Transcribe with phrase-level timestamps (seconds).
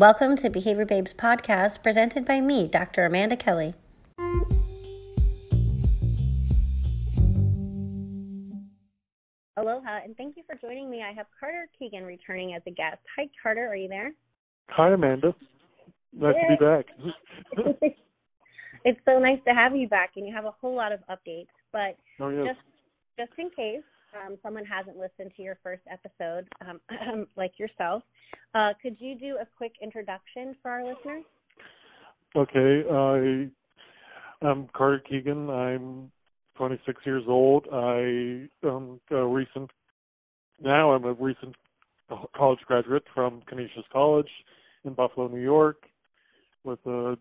[0.00, 3.04] Welcome to Behavior Babes podcast presented by me, Dr.
[3.04, 3.74] Amanda Kelly.
[9.58, 11.02] Aloha, and thank you for joining me.
[11.02, 12.96] I have Carter Keegan returning as a guest.
[13.18, 14.12] Hi, Carter, are you there?
[14.70, 15.34] Hi, Amanda.
[16.14, 16.48] Nice Yay.
[16.48, 17.92] to be back.
[18.86, 21.48] it's so nice to have you back, and you have a whole lot of updates.
[21.72, 22.46] But oh, yes.
[22.46, 23.84] just just in case
[24.14, 28.02] um, someone hasn't listened to your first episode, um, like yourself,
[28.54, 31.24] uh, could you do a quick introduction for our listeners?
[32.36, 35.50] Okay, I am Carter Keegan.
[35.50, 36.10] I'm
[36.56, 37.66] 26 years old.
[37.72, 39.70] I am a recent
[40.62, 41.56] now I'm a recent
[42.36, 44.28] college graduate from Canisius College
[44.84, 45.84] in Buffalo, New York,
[46.64, 47.16] with a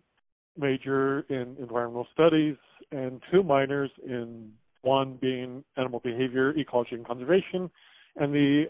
[0.58, 2.58] major in environmental studies
[2.92, 4.52] and two minors in
[4.82, 7.70] one being animal behavior, ecology, and conservation,
[8.16, 8.66] and the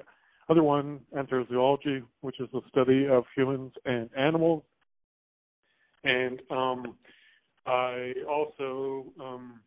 [0.49, 4.63] other one, anthrozoology, which is the study of humans and animals.
[6.03, 6.97] And um,
[7.65, 9.59] I also um,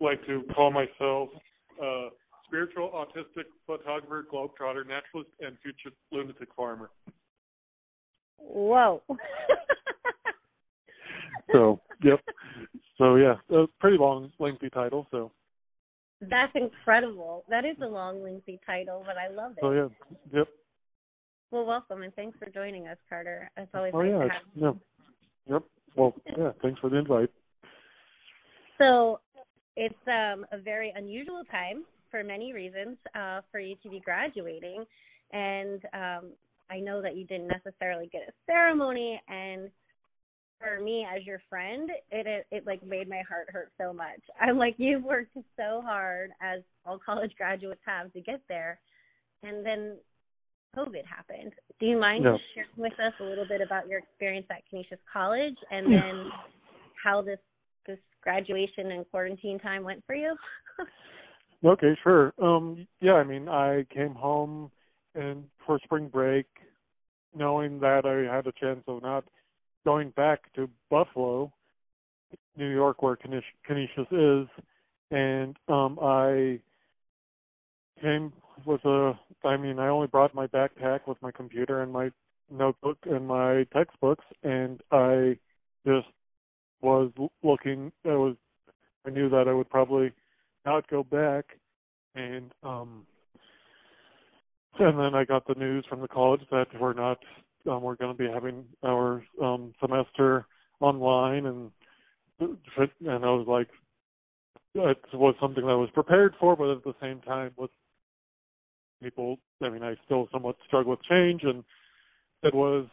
[0.00, 1.30] like to call myself
[1.82, 2.08] a
[2.46, 6.90] spiritual autistic photographer, globetrotter, naturalist, and future lunatic farmer.
[8.38, 9.02] Whoa.
[11.52, 12.20] so, yep.
[13.02, 15.08] So yeah, a pretty long, lengthy title.
[15.10, 15.32] So.
[16.20, 17.44] That's incredible.
[17.48, 19.64] That is a long, lengthy title, but I love it.
[19.64, 19.88] Oh yeah,
[20.32, 20.46] yep.
[21.50, 23.50] Well, welcome and thanks for joining us, Carter.
[23.56, 24.62] It's always oh, nice yeah, to have you.
[24.62, 25.52] Yeah.
[25.54, 25.62] Yep.
[25.96, 26.50] Well, yeah.
[26.62, 27.30] Thanks for the invite.
[28.78, 29.18] So,
[29.74, 34.84] it's um, a very unusual time for many reasons uh, for you to be graduating,
[35.32, 36.30] and um,
[36.70, 39.70] I know that you didn't necessarily get a ceremony, and
[40.62, 44.20] for me as your friend, it, it it like made my heart hurt so much.
[44.40, 48.78] I'm like you've worked so hard as all college graduates have to get there,
[49.42, 49.96] and then
[50.76, 51.52] COVID happened.
[51.80, 52.38] Do you mind no.
[52.54, 56.30] sharing with us a little bit about your experience at Canisius College, and then
[57.02, 57.38] how this
[57.86, 60.34] this graduation and quarantine time went for you?
[61.64, 62.32] okay, sure.
[62.40, 64.70] Um, yeah, I mean, I came home
[65.14, 66.46] and for spring break,
[67.34, 69.24] knowing that I had a chance of not
[69.84, 71.52] going back to Buffalo,
[72.56, 74.48] New York, where Canisius is,
[75.10, 76.60] and um, I
[78.00, 78.32] came
[78.64, 79.18] with a.
[79.44, 82.10] I mean, I only brought my backpack with my computer and my
[82.50, 85.38] notebook and my textbooks, and I
[85.86, 86.08] just
[86.80, 87.10] was
[87.42, 87.92] looking.
[88.04, 88.36] I was.
[89.06, 90.12] I knew that I would probably
[90.64, 91.44] not go back,
[92.14, 93.06] and um,
[94.78, 97.18] and then I got the news from the college that we're not
[97.68, 100.46] um, we're going to be having our um, semester
[100.80, 101.70] online, and
[102.40, 103.68] and I was like,
[104.74, 107.70] it was something that I was prepared for, but at the same time, with
[109.02, 111.62] people, I mean, I still somewhat struggle with change, and
[112.42, 112.86] it was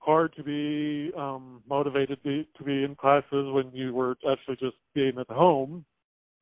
[0.00, 4.56] hard to be um, motivated to be, to be in classes when you were actually
[4.56, 5.84] just being at home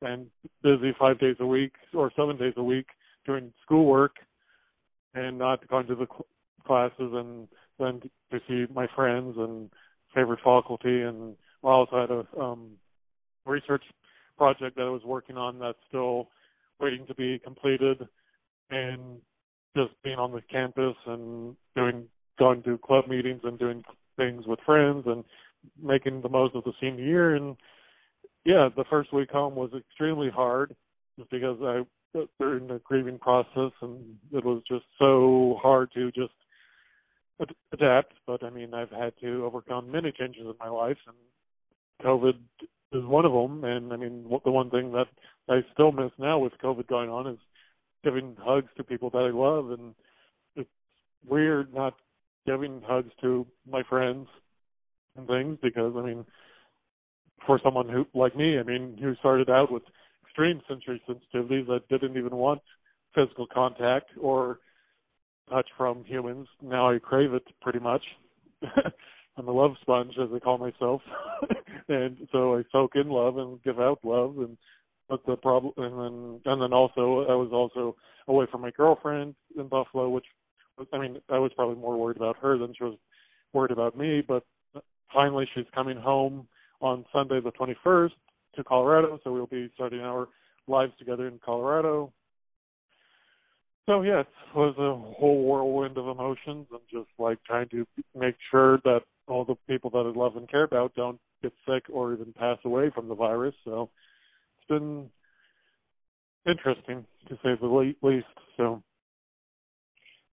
[0.01, 0.27] and
[0.63, 2.85] busy five days a week or seven days a week
[3.25, 4.15] doing schoolwork
[5.15, 6.07] and not going to the
[6.67, 7.47] classes and
[7.79, 8.01] then
[8.31, 9.69] to see my friends and
[10.13, 11.01] favorite faculty.
[11.01, 12.71] And I also had a um
[13.45, 13.83] research
[14.37, 16.29] project that I was working on that's still
[16.79, 18.07] waiting to be completed
[18.69, 19.17] and
[19.75, 22.05] just being on the campus and doing
[22.37, 23.83] going to club meetings and doing
[24.15, 25.23] things with friends and
[25.81, 27.35] making the most of the senior year.
[27.35, 27.55] And
[28.45, 30.75] yeah, the first week home was extremely hard
[31.17, 31.81] just because I
[32.39, 36.33] during the grieving process and it was just so hard to just
[37.71, 41.15] adapt, but I mean, I've had to overcome many changes in my life, and
[42.03, 42.37] COVID
[42.93, 43.63] is one of them.
[43.63, 45.07] And I mean, the one thing that
[45.49, 47.37] I still miss now with COVID going on is
[48.03, 49.93] giving hugs to people that I love, and
[50.55, 50.69] it's
[51.27, 51.95] weird not
[52.45, 54.27] giving hugs to my friends
[55.15, 56.25] and things because I mean,
[57.45, 59.83] for someone who like me, I mean, who started out with
[60.23, 62.61] extreme sensory sensitivities that didn't even want
[63.13, 64.59] physical contact or
[65.49, 66.47] touch from humans.
[66.61, 68.01] Now I crave it pretty much.
[69.37, 71.01] I'm a love sponge, as I call myself,
[71.89, 74.37] and so I soak in love and give out love.
[74.39, 74.57] And
[75.07, 77.95] but the problem, and then and then also I was also
[78.27, 80.25] away from my girlfriend in Buffalo, which
[80.91, 82.97] I mean I was probably more worried about her than she was
[83.53, 84.23] worried about me.
[84.27, 84.43] But
[85.13, 86.47] finally, she's coming home
[86.81, 88.11] on Sunday the 21st
[88.55, 90.27] to Colorado, so we'll be starting our
[90.67, 92.11] lives together in Colorado
[93.87, 97.85] so yeah, it was a whole whirlwind of emotions and just like trying to
[98.15, 101.83] make sure that all the people that I love and care about don't get sick
[101.91, 103.55] or even pass away from the virus.
[103.63, 103.89] So
[104.57, 105.09] it's been
[106.45, 108.25] interesting to say the least.
[108.57, 108.83] So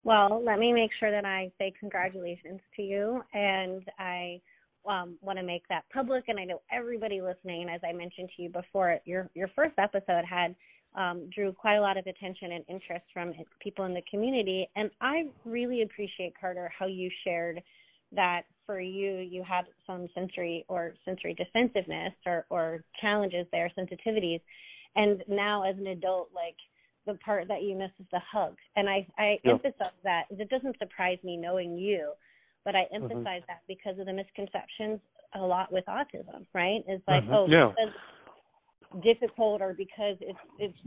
[0.04, 4.42] Well, let me make sure that I say congratulations to you, and I
[4.88, 6.26] um, want to make that public.
[6.28, 10.24] And I know everybody listening, as I mentioned to you before, your your first episode
[10.24, 10.56] had
[10.96, 14.90] um, drew quite a lot of attention and interest from people in the community, and
[15.00, 17.62] I really appreciate Carter how you shared
[18.14, 24.42] that for you you had some sensory or sensory defensiveness or or challenges there sensitivities
[24.96, 26.56] and now as an adult like
[27.08, 29.52] the part that you miss is the hug and i i yeah.
[29.52, 32.12] emphasize that it doesn't surprise me knowing you
[32.64, 33.04] but i mm-hmm.
[33.04, 33.46] emphasize mm-hmm.
[33.48, 35.00] that because of the misconceptions
[35.36, 37.34] a lot with autism right it's like mm-hmm.
[37.34, 37.72] oh yeah.
[39.04, 40.78] Difficult or because it's it's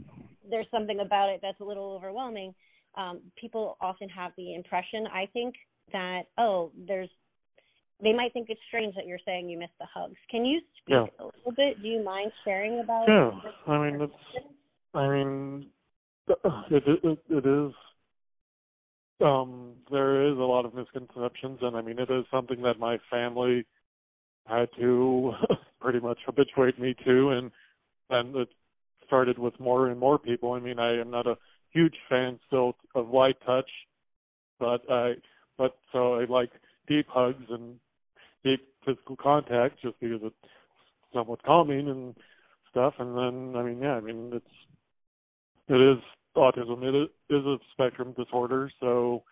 [0.49, 2.53] there's something about it that's a little overwhelming
[2.95, 5.55] um people often have the impression i think
[5.91, 7.09] that oh there's
[8.01, 10.17] they might think it's strange that you're saying you miss the hugs.
[10.29, 11.05] Can you speak yeah.
[11.19, 11.81] a little bit?
[11.81, 13.05] Do you mind sharing about?
[13.07, 13.31] Yeah,
[13.67, 14.45] I mean it's.
[14.93, 15.67] I mean,
[16.27, 17.73] it it, it is.
[19.21, 22.97] Um, there is a lot of misconceptions, and I mean it is something that my
[23.09, 23.65] family
[24.45, 25.31] had to
[25.79, 27.51] pretty much habituate me to, and
[28.09, 28.49] and it
[29.05, 30.53] started with more and more people.
[30.53, 31.37] I mean, I am not a
[31.71, 33.69] huge fan still of light touch,
[34.59, 35.13] but I
[35.57, 36.51] but so I like
[36.87, 37.75] deep hugs and
[38.43, 40.51] deep physical contact just because it's
[41.13, 42.15] somewhat calming and
[42.69, 42.93] stuff.
[42.99, 44.45] And then, I mean, yeah, I mean, it's
[45.67, 46.03] it is
[46.35, 46.83] autism.
[46.83, 49.23] It is a spectrum disorder, so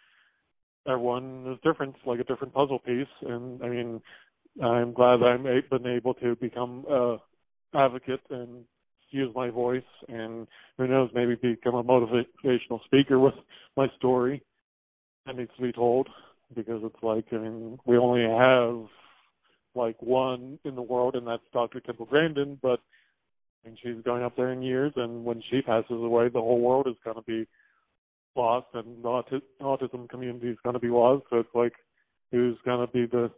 [0.88, 3.08] everyone is different, like a different puzzle piece.
[3.22, 4.02] And I mean,
[4.64, 7.18] I'm glad I'm been able to become a
[7.76, 8.66] advocate and
[9.10, 10.48] use my voice, and
[10.78, 13.36] who knows, maybe become a motivational speaker with
[13.78, 14.42] my story
[15.26, 16.08] that needs to be told
[16.56, 18.88] because it's like I mean we only have
[19.76, 21.80] like one in the world, and that's Dr.
[21.80, 22.60] Temple Grandin.
[22.62, 22.80] But
[23.64, 26.60] I mean, she's going up there in years, and when she passes away, the whole
[26.60, 27.48] world is going to be
[28.36, 31.26] lost, and the auti- autism community is going to be lost.
[31.30, 31.74] So it's like,
[32.32, 33.32] who's going to be the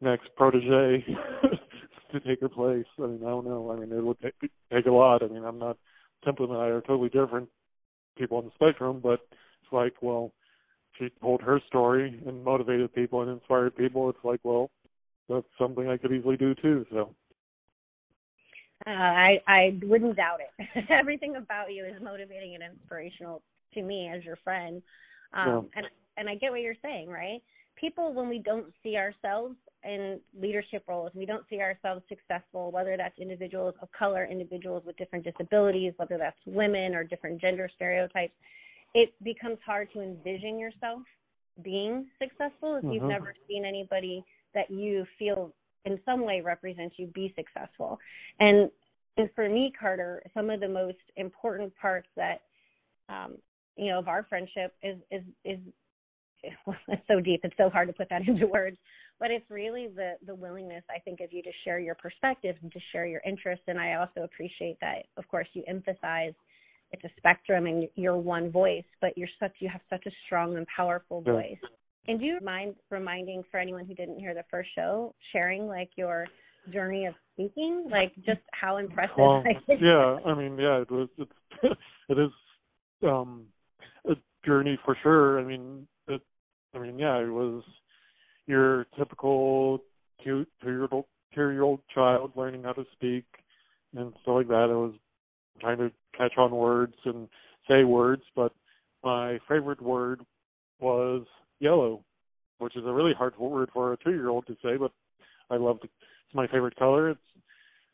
[0.00, 1.04] next protege
[2.12, 2.86] to take her place?
[2.98, 3.70] I mean, I don't know.
[3.70, 4.34] I mean, it would take,
[4.72, 5.22] take a lot.
[5.22, 5.76] I mean, I'm not.
[6.24, 7.48] Temple and I are totally different
[8.16, 9.20] people on the spectrum, but
[9.62, 10.32] it's like, well,
[10.98, 14.10] she told her story and motivated people and inspired people.
[14.10, 14.70] It's like, well,
[15.28, 16.84] that's something I could easily do too.
[16.90, 17.14] So.
[18.86, 20.84] Uh, I I wouldn't doubt it.
[20.90, 23.42] Everything about you is motivating and inspirational
[23.74, 24.82] to me as your friend.
[25.32, 25.60] Um, yeah.
[25.76, 27.40] And and I get what you're saying, right?
[27.80, 29.54] People, when we don't see ourselves
[29.84, 34.96] in leadership roles, we don't see ourselves successful, whether that's individuals of color, individuals with
[34.96, 38.34] different disabilities, whether that's women or different gender stereotypes,
[38.94, 41.02] it becomes hard to envision yourself
[41.62, 42.92] being successful if mm-hmm.
[42.92, 44.24] you've never seen anybody
[44.54, 45.52] that you feel
[45.84, 47.98] in some way represents you be successful.
[48.40, 48.70] And
[49.16, 52.42] and for me, Carter, some of the most important parts that
[53.08, 53.36] um,
[53.76, 55.58] you know of our friendship is is is
[56.88, 57.40] it's so deep.
[57.44, 58.76] It's so hard to put that into words,
[59.18, 62.72] but it's really the the willingness I think of you to share your perspective and
[62.72, 66.32] to share your interest And I also appreciate that, of course, you emphasize
[66.90, 70.56] it's a spectrum and you're one voice, but you're such you have such a strong
[70.56, 71.58] and powerful voice.
[72.06, 75.90] And do you mind reminding for anyone who didn't hear the first show, sharing like
[75.96, 76.26] your
[76.72, 79.16] journey of speaking, like just how impressive?
[79.18, 81.08] Well, yeah, I mean, yeah, it was.
[81.18, 81.30] It's,
[82.08, 82.30] it is
[83.02, 83.44] um,
[84.08, 84.14] a
[84.46, 85.38] journey for sure.
[85.38, 85.86] I mean.
[86.78, 87.62] I mean, yeah, it was
[88.46, 89.80] your typical
[90.24, 93.24] two two year old two year old child learning how to speak
[93.96, 94.68] and stuff like that.
[94.70, 94.94] I was
[95.60, 97.28] trying to catch on words and
[97.68, 98.52] say words, but
[99.02, 100.20] my favorite word
[100.80, 101.26] was
[101.58, 102.04] yellow,
[102.58, 104.92] which is a really hard word for a two-year-old to say, but
[105.50, 105.90] I love it.
[106.26, 107.10] It's my favorite color.
[107.10, 107.20] It's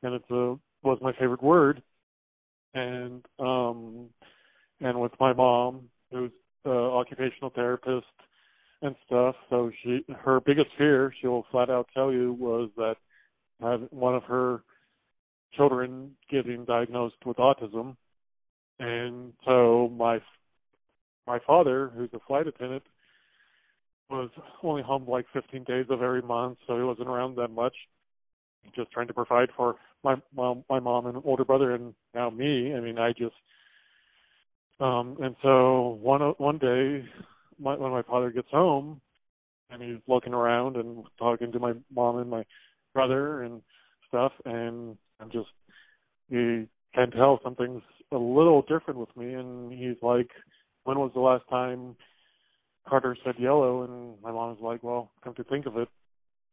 [0.03, 1.83] and it's a was my favorite word.
[2.75, 4.09] And um
[4.81, 6.33] and with my mom, who's
[6.67, 8.07] an occupational therapist
[8.85, 12.97] and stuff, so she her biggest fear, she'll flat out tell you, was that
[13.91, 14.63] one of her
[15.55, 17.97] children getting diagnosed with autism.
[18.79, 20.21] And so my
[21.27, 22.83] my father, who's a flight attendant,
[24.11, 24.31] was
[24.63, 27.75] only home like 15 days of every month, so he wasn't around that much.
[28.77, 32.75] Just trying to provide for my my mom and older brother, and now me.
[32.75, 33.35] I mean, I just
[34.81, 37.05] um and so one one day,
[37.59, 39.01] my, when my father gets home,
[39.71, 42.45] and he's looking around and talking to my mom and my
[42.93, 43.63] brother and
[44.09, 45.49] stuff, and I'm just
[46.29, 47.83] he can tell something's
[48.13, 50.31] a little different with me, and he's like,
[50.85, 51.97] "When was the last time?"
[52.87, 55.89] Carter said yellow, and my mom was like, "Well, come to think of it,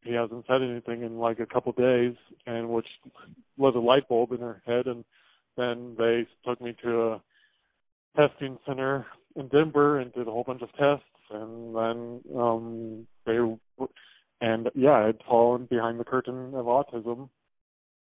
[0.03, 2.15] he hasn't said anything in like a couple days,"
[2.45, 2.87] and which
[3.57, 4.87] was a light bulb in her head.
[4.87, 5.03] And
[5.57, 7.21] then they took me to a
[8.15, 9.05] testing center
[9.35, 13.37] in Denver and did a whole bunch of tests, and then um they
[14.41, 17.29] and yeah, I had fallen behind the curtain of autism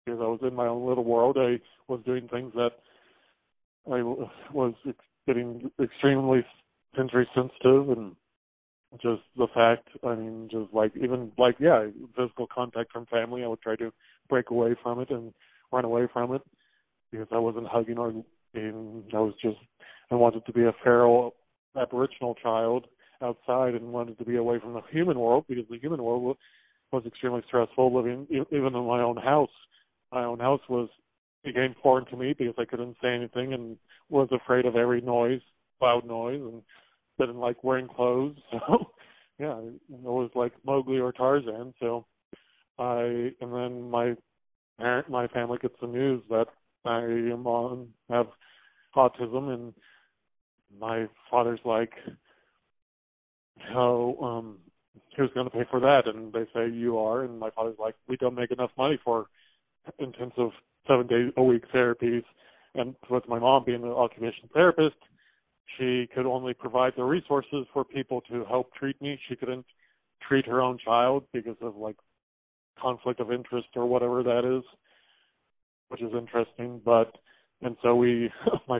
[0.05, 1.37] because I was in my own little world.
[1.39, 2.71] I was doing things that
[3.91, 4.01] I
[4.53, 4.73] was
[5.27, 6.45] getting extremely
[6.95, 8.15] sensory sensitive and
[9.01, 11.85] just the fact i mean just like even like yeah
[12.15, 13.91] physical contact from family i would try to
[14.27, 15.33] break away from it and
[15.71, 16.41] run away from it
[17.11, 18.13] because i wasn't hugging or
[18.53, 19.57] being i was just
[20.11, 21.33] i wanted to be a feral
[21.79, 22.85] aboriginal child
[23.21, 26.37] outside and wanted to be away from the human world because the human world
[26.91, 29.49] was extremely stressful living even in my own house
[30.11, 30.89] my own house was
[31.43, 33.77] became foreign to me because i couldn't say anything and
[34.09, 35.41] was afraid of every noise
[35.81, 36.61] loud noise and
[37.19, 38.37] didn't like wearing clothes.
[38.51, 41.73] So yeah, it was like Mowgli or Tarzan.
[41.79, 42.05] So
[42.77, 44.15] I and then my
[44.77, 46.45] parent, my family gets the news that
[46.85, 48.27] I am on have
[48.95, 49.73] autism, and
[50.79, 51.93] my father's like,
[53.57, 54.57] "How um,
[55.15, 57.95] who's going to pay for that?" And they say, "You are." And my father's like,
[58.07, 59.27] "We don't make enough money for
[59.99, 60.51] intensive
[60.87, 62.23] seven days a week therapies."
[62.73, 64.95] And with my mom being an occupational therapist,
[65.77, 69.19] she could only provide the resources for people to help treat me.
[69.27, 69.65] She couldn't
[70.27, 71.97] treat her own child because of like
[72.81, 74.63] conflict of interest or whatever that is,
[75.91, 76.81] which is interesting.
[76.83, 77.13] But
[77.61, 78.31] and so we,
[78.67, 78.79] my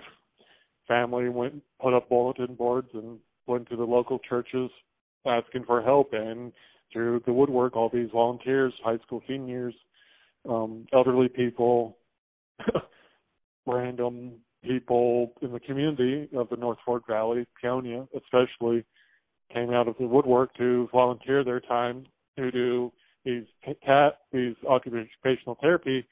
[0.88, 4.70] family went put up bulletin boards and went to the local churches
[5.26, 6.52] asking for help and
[6.92, 9.74] through the woodwork all these volunteers high school seniors
[10.50, 11.98] um elderly people
[13.66, 18.86] random people in the community of the North Fork Valley, Paonia especially,
[19.54, 22.06] came out of the woodwork to volunteer their time
[22.38, 22.92] to do
[23.26, 23.44] these
[23.86, 26.06] cat these occupational therapy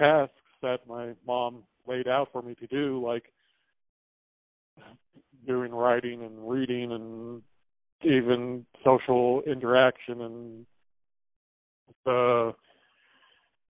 [0.00, 3.24] tasks that my mom laid out for me to do, like
[5.46, 7.42] doing writing and reading and
[8.02, 10.66] even social interaction and
[12.04, 12.54] the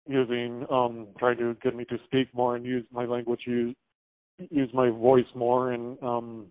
[0.08, 3.76] using um trying to get me to speak more and use my language use
[4.50, 6.48] use my voice more and um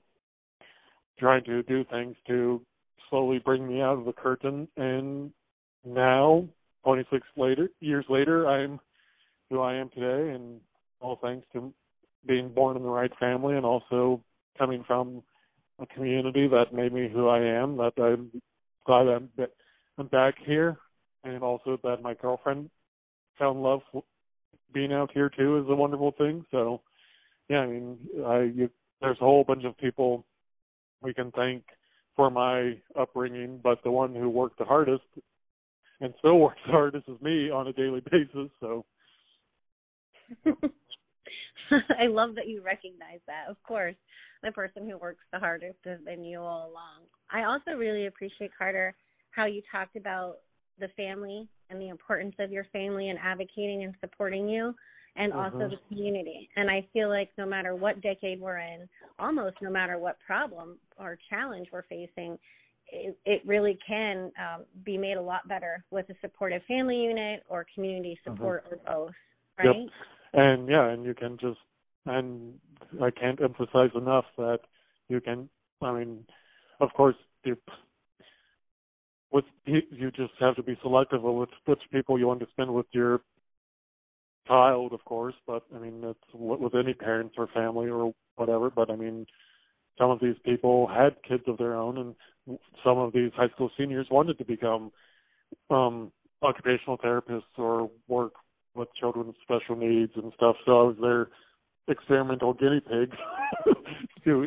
[1.21, 2.61] trying to do things to
[3.11, 4.67] slowly bring me out of the curtain.
[4.77, 5.31] And
[5.85, 6.49] now
[6.85, 8.81] 26 later years later I'm
[9.51, 10.61] who I am today and
[11.01, 11.73] all thanks to
[12.27, 14.23] being born in the right family and also
[14.57, 15.23] coming from
[15.81, 18.31] a community that made me who I am that I'm
[18.87, 19.29] glad I'm
[19.99, 20.79] I'm back here
[21.25, 22.71] and also that my girlfriend
[23.39, 23.81] found love
[24.73, 26.81] being out here too is a wonderful thing so
[27.51, 30.25] yeah, I mean, I you, there's a whole bunch of people
[31.03, 31.65] we can thank
[32.15, 35.03] for my upbringing, but the one who worked the hardest
[36.01, 38.51] and still works the hardest is me on a daily basis.
[38.61, 38.85] So.
[41.99, 43.45] I love that you recognize that.
[43.49, 43.95] Of course,
[44.43, 47.05] the person who works the hardest has been you all along.
[47.31, 48.95] I also really appreciate Carter
[49.31, 50.39] how you talked about
[50.79, 54.75] the family and the importance of your family and advocating and supporting you
[55.17, 55.71] and also mm-hmm.
[55.71, 56.49] the community.
[56.57, 60.79] And I feel like no matter what decade we're in, almost no matter what problem
[60.99, 62.39] or challenge we're facing,
[62.93, 67.45] it, it really can um, be made a lot better with a supportive family unit
[67.49, 68.37] or community mm-hmm.
[68.37, 68.75] support mm-hmm.
[68.75, 69.15] or both,
[69.59, 69.77] right?
[69.77, 69.91] Yep.
[70.33, 71.59] And yeah, and you can just
[72.07, 72.55] and
[73.03, 74.61] I can't emphasize enough that
[75.09, 75.49] you can.
[75.83, 76.25] I mean,
[76.81, 77.57] of course, you,
[79.33, 82.87] with you just have to be selective with which people you want to spend with
[82.93, 83.21] your
[84.47, 88.71] child, of course, but I mean, it's with any parents or family or whatever.
[88.71, 89.27] But I mean,
[89.99, 91.99] some of these people had kids of their own,
[92.49, 94.91] and some of these high school seniors wanted to become
[95.69, 98.33] um occupational therapists or work
[98.75, 100.57] with children with special needs and stuff.
[100.65, 101.29] So I was their
[101.89, 103.13] experimental guinea pig
[104.25, 104.47] to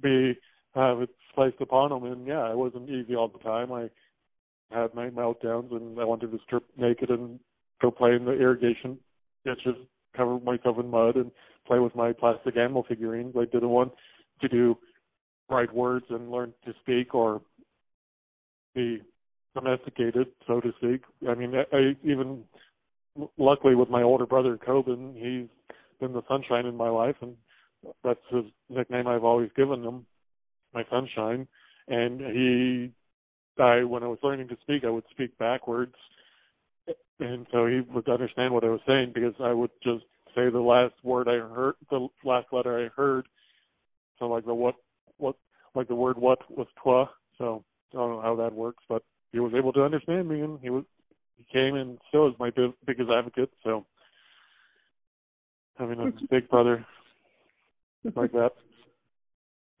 [0.00, 0.38] be
[0.74, 2.10] have it placed upon them.
[2.10, 3.72] And yeah, it wasn't easy all the time.
[3.72, 3.90] I
[4.70, 7.40] had my meltdowns, and I wanted to strip naked and
[7.80, 8.98] go play in the irrigation
[9.44, 9.76] ditches,
[10.16, 11.30] cover myself in mud, and
[11.66, 13.34] play with my plastic animal figurines.
[13.36, 13.92] I didn't want
[14.40, 14.76] to do
[15.48, 17.40] write words and learn to speak or
[18.74, 19.00] be
[19.54, 21.02] domesticated, so to speak.
[21.28, 22.44] I mean, I, I even
[23.36, 25.48] luckily with my older brother Coben, he's
[26.00, 27.34] been the sunshine in my life, and
[28.04, 30.06] that's his nickname I've always given him,
[30.74, 31.46] my sunshine.
[31.88, 32.92] And he,
[33.62, 35.94] I when I was learning to speak, I would speak backwards
[37.20, 40.60] and so he would understand what I was saying because I would just say the
[40.60, 43.26] last word I heard, the last letter I heard.
[44.18, 44.76] So like the what,
[45.16, 45.36] what,
[45.74, 47.10] like the word what was twa.
[47.36, 50.58] So I don't know how that works, but he was able to understand me, and
[50.60, 50.84] he was
[51.38, 53.50] he came and still is my big, biggest advocate.
[53.64, 53.86] So
[55.78, 56.84] having a big brother
[58.14, 58.50] like that.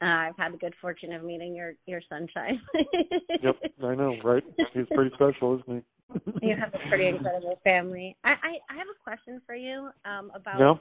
[0.00, 2.60] Uh, I've had the good fortune of meeting your your sunshine.
[3.42, 4.44] yep, I know, right?
[4.72, 6.32] He's pretty special, isn't he?
[6.48, 8.16] you have a pretty incredible family.
[8.22, 10.74] I, I I have a question for you um about yeah.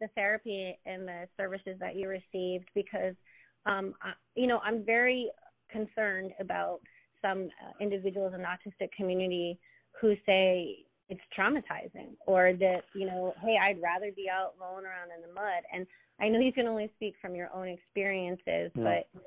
[0.00, 3.14] the therapy and the services that you received because
[3.66, 5.30] um I, you know, I'm very
[5.70, 6.80] concerned about
[7.20, 9.58] some uh, individuals in the autistic community
[10.00, 15.10] who say it's traumatizing or that you know hey i'd rather be out rolling around
[15.14, 15.86] in the mud and
[16.20, 18.82] i know you can only speak from your own experiences yeah.
[18.84, 19.20] but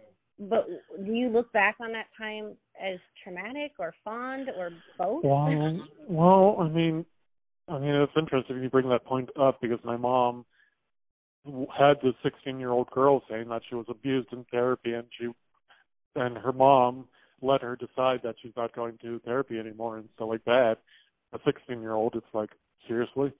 [0.49, 0.67] but
[1.05, 5.79] do you look back on that time as traumatic or fond or both well
[6.09, 7.05] well i mean
[7.69, 10.45] i mean it's interesting you bring that point up because my mom
[11.77, 15.27] had this 16 year old girl saying that she was abused in therapy and she
[16.15, 17.05] and her mom
[17.41, 20.77] let her decide that she's not going to therapy anymore and stuff like that
[21.35, 22.49] a 16 year old, it's like
[22.87, 23.31] seriously.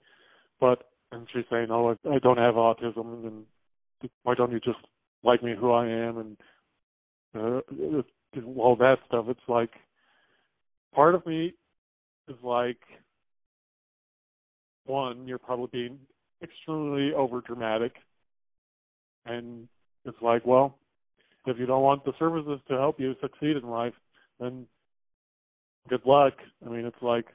[0.60, 4.78] But and she's saying, "Oh, I, I don't have autism, and why don't you just
[5.22, 6.36] like me who I am?" And
[7.34, 7.60] uh,
[8.56, 9.26] all that stuff.
[9.28, 9.70] It's like
[10.94, 11.54] part of me
[12.28, 12.78] is like,
[14.84, 15.98] one, you're probably being
[16.42, 17.92] extremely over dramatic,
[19.24, 19.68] and
[20.04, 20.78] it's like, well,
[21.46, 23.94] if you don't want the services to help you succeed in life,
[24.40, 24.66] then
[25.88, 26.34] good luck.
[26.64, 27.26] I mean, it's like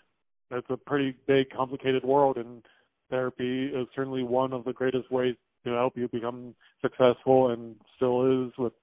[0.51, 2.63] it's a pretty big, complicated world, and
[3.09, 8.47] therapy is certainly one of the greatest ways to help you become successful, and still
[8.47, 8.73] is with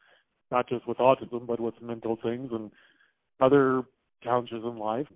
[0.51, 2.71] not just with autism, but with mental things and
[3.41, 3.83] other
[4.23, 5.07] challenges in life.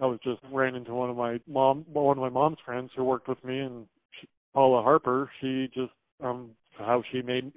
[0.00, 3.04] I was just ran into one of my mom, one of my mom's friends who
[3.04, 3.86] worked with me, and
[4.20, 5.30] she, Paula Harper.
[5.40, 7.52] She just um how she made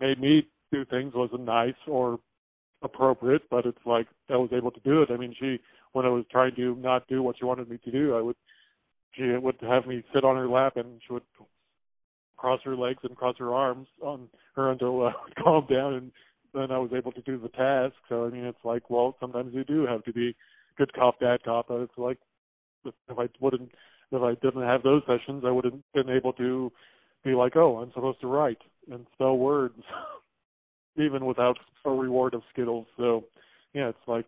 [0.00, 2.18] made me do things wasn't nice or
[2.82, 5.10] appropriate, but it's like I was able to do it.
[5.10, 5.58] I mean, she
[5.92, 8.36] when I was trying to not do what she wanted me to do, I would
[9.12, 11.22] she would have me sit on her lap and she would
[12.36, 15.12] cross her legs and cross her arms on her until uh,
[15.42, 16.12] calm down and
[16.52, 17.94] then I was able to do the task.
[18.08, 20.34] So I mean it's like, well, sometimes you do have to be
[20.76, 21.66] good cop, bad cop.
[21.70, 22.18] It's like
[22.84, 23.70] if I wouldn't
[24.12, 26.70] if I didn't have those sessions I wouldn't been able to
[27.24, 28.58] be like, Oh, I'm supposed to write
[28.90, 29.74] and spell words
[30.96, 32.86] even without a reward of Skittles.
[32.96, 33.24] So
[33.72, 34.26] yeah, it's like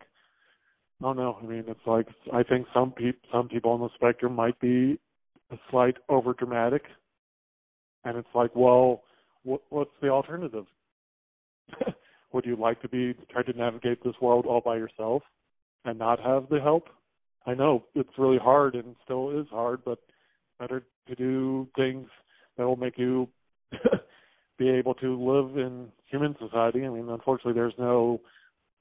[1.00, 1.38] I don't know.
[1.42, 4.98] I mean, it's like I think some people some people on the spectrum might be
[5.50, 6.83] a slight over dramatic,
[8.05, 9.02] and it's like, well,
[9.44, 10.66] what, what's the alternative?
[12.33, 15.22] Would you like to be try to navigate this world all by yourself
[15.85, 16.88] and not have the help?
[17.46, 19.98] I know it's really hard and still is hard, but
[20.59, 22.09] better to do things
[22.57, 23.29] that will make you
[24.59, 26.85] be able to live in human society.
[26.85, 28.21] I mean, unfortunately, there's no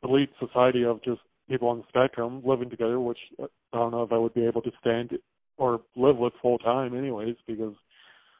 [0.03, 4.11] elite society of just people on the spectrum living together, which I don't know if
[4.11, 5.11] I would be able to stand
[5.57, 7.73] or live with full time, anyways, because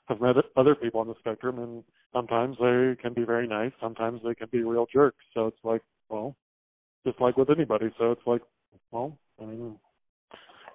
[0.10, 4.22] I've met other people on the spectrum, and sometimes they can be very nice, sometimes
[4.24, 5.24] they can be real jerks.
[5.34, 6.36] So it's like, well,
[7.06, 7.90] just like with anybody.
[7.98, 8.42] So it's like,
[8.92, 9.80] well, I mean,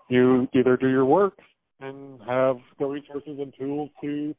[0.09, 1.35] you either do your work
[1.81, 4.35] and have the resources and tools to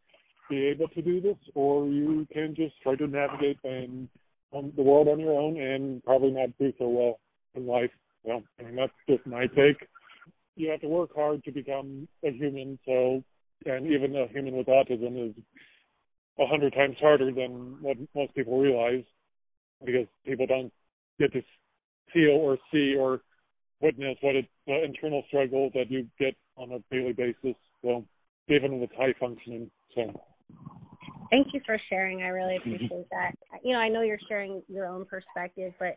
[0.52, 4.10] be able to do this, or you can just try to navigate and
[4.54, 7.20] um, the world on your own and probably not do so well
[7.56, 7.90] in life.
[8.24, 9.88] Well, I mean that's just my take.
[10.58, 12.78] You have to work hard to become a human.
[12.86, 13.24] So,
[13.66, 15.36] and even a human with autism is
[16.38, 19.06] a hundred times harder than what most people realize,
[19.86, 20.72] because people don't
[21.18, 21.42] get to
[22.14, 23.22] feel or see or
[23.80, 27.56] witness what it, the internal struggle that you get on a daily basis.
[27.82, 28.06] So,
[28.50, 29.72] even with high functioning.
[29.96, 30.22] So.
[31.30, 32.22] Thank you for sharing.
[32.24, 33.34] I really appreciate that.
[33.64, 35.96] You know, I know you're sharing your own perspective, but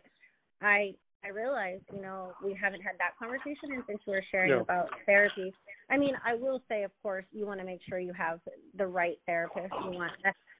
[0.61, 0.93] I
[1.25, 4.59] I realized, you know, we haven't had that conversation and since you were sharing yeah.
[4.59, 5.51] about therapy.
[5.89, 8.39] I mean, I will say of course you want to make sure you have
[8.77, 9.73] the right therapist.
[9.83, 10.11] You want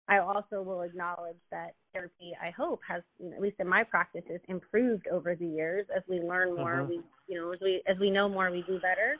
[0.07, 3.03] I also will acknowledge that therapy I hope has
[3.35, 6.89] at least in my practices improved over the years as we learn more, mm-hmm.
[6.89, 9.17] we you know, as we as we know more we do better.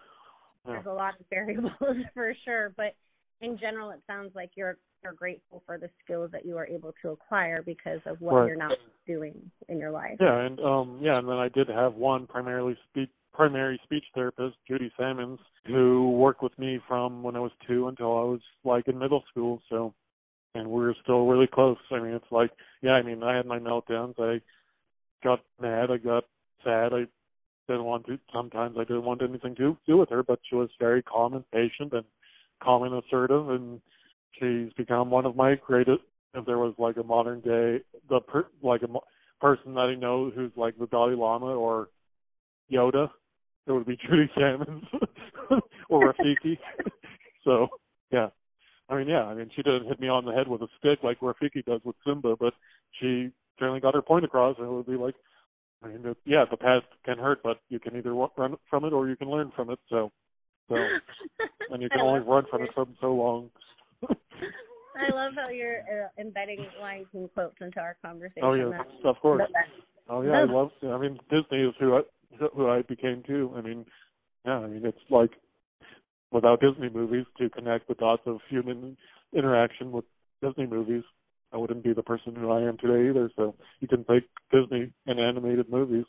[0.66, 0.74] Yeah.
[0.74, 1.72] There's a lot of variables
[2.14, 2.96] for sure, but
[3.42, 6.94] in general, it sounds like you're you're grateful for the skills that you are able
[7.02, 8.48] to acquire because of what right.
[8.48, 10.18] you're not doing in your life.
[10.20, 14.56] Yeah, and um yeah, and then I did have one primarily speech primary speech therapist,
[14.68, 18.88] Judy Salmons, who worked with me from when I was two until I was like
[18.88, 19.62] in middle school.
[19.70, 19.94] So,
[20.56, 21.78] and we are still really close.
[21.92, 24.16] I mean, it's like, yeah, I mean, I had my meltdowns.
[24.18, 24.42] I
[25.24, 25.92] got mad.
[25.92, 26.24] I got
[26.64, 26.94] sad.
[26.94, 27.06] I
[27.68, 28.18] didn't want to.
[28.34, 31.50] Sometimes I didn't want anything to do with her, but she was very calm and
[31.52, 32.06] patient and
[32.62, 33.82] calm and assertive, and
[34.40, 36.02] she's become one of my greatest.
[36.34, 38.88] If there was like a modern day, the per, like a
[39.40, 41.90] person that I know who's like the Dalai Lama or
[42.72, 43.10] Yoda,
[43.68, 44.84] it would be Judy Salmons
[45.90, 46.58] or Rafiki.
[47.44, 47.68] so
[48.12, 48.28] yeah,
[48.90, 51.00] I mean yeah, I mean she didn't hit me on the head with a stick
[51.04, 52.54] like Rafiki does with Simba, but
[53.00, 55.16] she certainly got her point across, and it would be like,
[55.84, 59.08] I mean, yeah, the past can hurt, but you can either run from it or
[59.08, 59.80] you can learn from it.
[59.90, 60.12] So,
[60.70, 60.76] so,
[61.72, 63.50] and you can only run from it for so long.
[64.98, 68.44] I love how you're uh, embedding lines and quotes into our conversation.
[68.44, 69.44] Oh yeah, of course.
[70.10, 70.70] Oh yeah, I love.
[70.84, 72.02] I mean, Disney is who I
[72.54, 73.54] who I became too.
[73.56, 73.86] I mean,
[74.46, 75.32] yeah, I mean it's like
[76.32, 78.98] without Disney movies to connect the dots of human
[79.34, 80.06] interaction with
[80.42, 81.04] Disney movies,
[81.54, 83.30] I wouldn't be the person who I am today either.
[83.36, 86.06] So you can take Disney and animated movies.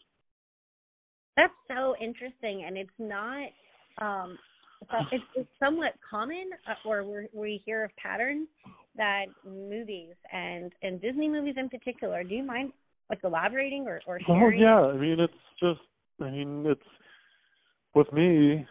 [1.37, 3.49] That's so interesting, and it's not.
[3.99, 4.39] Um
[5.13, 8.49] it's, it's somewhat common, uh, or we we hear of patterns
[8.97, 12.23] that movies and and Disney movies in particular.
[12.23, 12.73] Do you mind
[13.11, 14.43] like elaborating or or sharing?
[14.43, 15.81] Oh yeah, I mean it's just
[16.21, 16.81] I mean it's
[17.95, 18.67] with me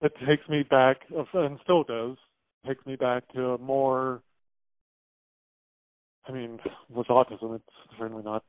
[0.00, 0.98] it takes me back
[1.34, 2.16] and still does
[2.66, 4.22] takes me back to a more
[6.26, 8.44] I mean with autism it's certainly not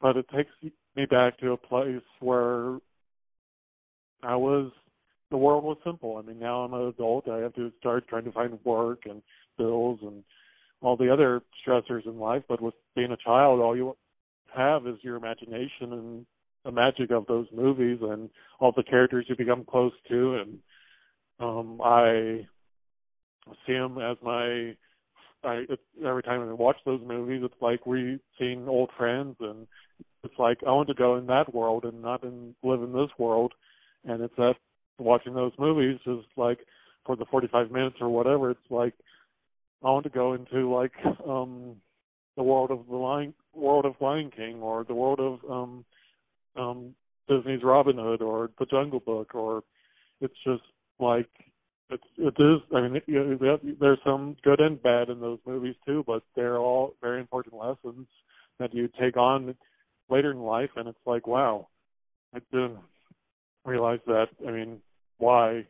[0.00, 0.50] but it takes
[0.96, 2.78] me back to a place where
[4.22, 4.70] I was
[5.30, 6.16] the world was simple.
[6.16, 7.28] I mean now I'm an adult.
[7.28, 9.22] I have to start trying to find work and
[9.56, 10.22] bills and
[10.80, 12.42] all the other stressors in life.
[12.48, 13.96] But with being a child all you
[14.54, 16.26] have is your imagination and
[16.64, 20.36] the magic of those movies and all the characters you become close to.
[20.36, 20.58] And
[21.38, 22.46] um I
[23.66, 24.74] see them as my
[25.42, 25.64] I
[26.04, 29.36] every time I watch those movies it's like we seeing old friends.
[29.40, 29.66] And
[30.24, 33.10] it's like I want to go in that world and not in live in this
[33.18, 33.52] world.
[34.04, 34.54] And it's that
[35.00, 36.58] watching those movies is like
[37.04, 38.94] for the 45 minutes or whatever it's like
[39.82, 40.92] I want to go into like
[41.26, 41.76] um
[42.36, 45.84] the world of the Lion world of Lion King or the world of um
[46.56, 46.94] um
[47.28, 49.62] Disney's Robin Hood or The Jungle Book or
[50.20, 50.62] it's just
[50.98, 51.28] like
[51.88, 55.76] it's it is I mean you know, there's some good and bad in those movies
[55.86, 58.06] too but they're all very important lessons
[58.58, 59.54] that you take on
[60.10, 61.68] later in life and it's like wow
[62.34, 62.78] I didn't
[63.64, 64.28] realize that.
[64.46, 64.80] I mean
[65.20, 65.66] why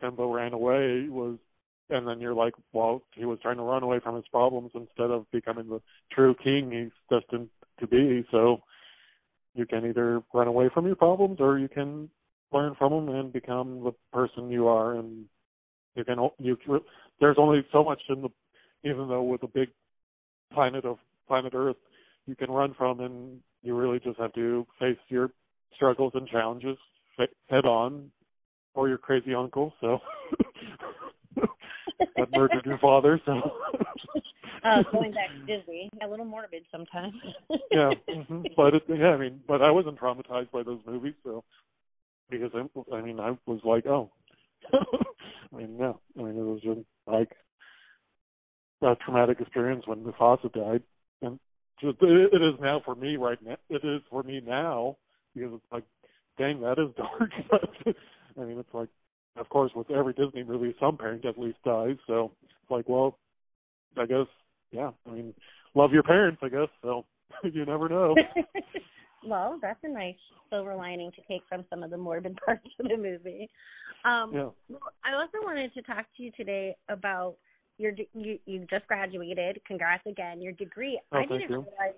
[0.00, 1.38] Simba ran away was
[1.90, 5.10] and then you're like, well, he was trying to run away from his problems instead
[5.10, 7.48] of becoming the true king he's destined
[7.80, 8.26] to be.
[8.30, 8.62] So
[9.54, 12.08] you can either run away from your problems or you can
[12.50, 14.94] learn from them and become the person you are.
[14.94, 15.26] And
[15.94, 16.56] you can you
[17.20, 18.28] there's only so much in the
[18.84, 19.68] even though with a big
[20.52, 21.76] planet of planet Earth
[22.26, 25.30] you can run from, and you really just have to face your
[25.74, 26.76] struggles and challenges
[27.48, 28.10] head on,
[28.74, 29.72] or your crazy uncle.
[29.80, 29.98] So.
[32.16, 33.20] that murdered your father.
[33.24, 33.32] So.
[34.64, 37.14] uh, going back to Disney, a little morbid sometimes.
[37.70, 38.42] yeah, mm-hmm.
[38.56, 41.44] but it, yeah, I mean, but I wasn't traumatized by those movies, so
[42.30, 44.10] because I, I mean, I was like, oh,
[44.72, 47.30] I mean, no, I mean, it was just like
[48.82, 50.82] a traumatic experience when Mufasa died,
[51.20, 51.38] and
[51.80, 53.56] just, it, it is now for me right now.
[53.68, 54.96] It is for me now
[55.34, 55.84] because it's like,
[56.38, 57.30] dang, that is dark.
[58.40, 58.88] I mean, it's like
[59.36, 61.96] of course, with every Disney movie, some parent at least dies.
[62.06, 63.18] So it's like, well,
[63.96, 64.26] I guess,
[64.70, 64.90] yeah.
[65.06, 65.34] I mean,
[65.74, 66.68] love your parents, I guess.
[66.82, 67.04] So
[67.44, 68.14] you never know.
[69.26, 70.16] well, that's a nice
[70.50, 73.48] silver lining to take from some of the morbid parts of the movie.
[74.04, 74.76] Um, yeah.
[75.04, 77.36] I also wanted to talk to you today about
[77.78, 79.60] your you you just graduated.
[79.66, 80.42] Congrats again.
[80.42, 81.00] Your degree.
[81.12, 81.48] Oh, I didn't you.
[81.48, 81.94] realize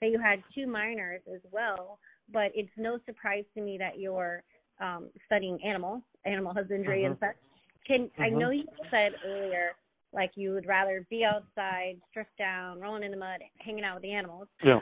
[0.00, 1.98] that you had two minors as well.
[2.32, 4.42] But it's no surprise to me that you're
[4.80, 7.28] um, studying animal animal husbandry and uh-huh.
[7.28, 7.36] such.
[7.86, 8.38] Can I uh-huh.
[8.38, 9.72] know you said earlier
[10.14, 14.02] like you would rather be outside, stripped down, rolling in the mud, hanging out with
[14.02, 14.46] the animals.
[14.64, 14.78] Yeah.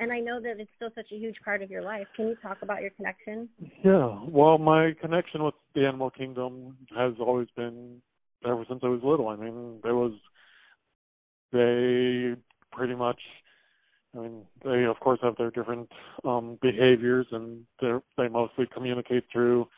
[0.00, 2.06] And I know that it's still such a huge part of your life.
[2.16, 3.50] Can you talk about your connection?
[3.84, 4.18] Yeah.
[4.26, 8.00] Well, my connection with the animal kingdom has always been
[8.44, 9.28] ever since I was little.
[9.28, 10.12] I mean, there was
[11.52, 12.40] they
[12.72, 13.20] pretty much
[14.16, 15.88] I mean, they of course have their different
[16.24, 19.68] um, behaviors, and they they mostly communicate through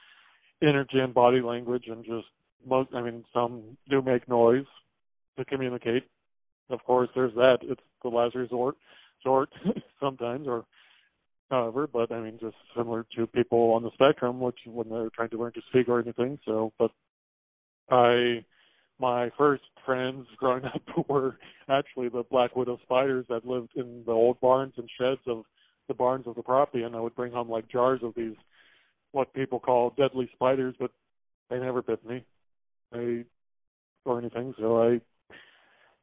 [0.63, 2.27] energy and body language, and just
[2.67, 2.91] most.
[2.95, 4.65] I mean, some do make noise
[5.39, 6.05] to communicate.
[6.71, 7.59] Of course, there's that.
[7.63, 8.77] It's the last resort,
[9.23, 9.51] sort
[10.01, 10.65] sometimes, or
[11.51, 11.87] however.
[11.87, 15.39] But I mean, just similar to people on the spectrum, which when they're trying to
[15.39, 16.39] learn to speak or anything.
[16.47, 16.91] So, but
[17.91, 18.45] I
[18.99, 21.37] my first friends growing up were
[21.69, 25.45] actually the black widow spiders that lived in the old barns and sheds of
[25.89, 28.37] the barns of the property and I would bring home like jars of these
[29.11, 30.91] what people call deadly spiders but
[31.51, 32.25] they never bit me.
[32.93, 33.25] They
[34.05, 34.55] or anything.
[34.59, 35.01] So I